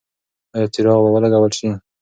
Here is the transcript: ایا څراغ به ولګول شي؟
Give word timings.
ایا 0.55 0.67
څراغ 0.73 0.99
به 1.03 1.09
ولګول 1.13 1.51
شي؟ 1.57 1.69